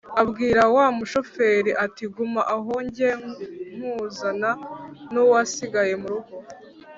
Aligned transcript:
abwira 0.21 0.63
wa 0.75 0.85
mushoferi 0.97 1.71
ati:"guma 1.85 2.41
aho 2.55 2.73
njye 2.85 3.09
kuzana 3.79 4.49
n'uwasigaye 5.11 5.93
mu 6.01 6.09
rugo!". 6.13 6.33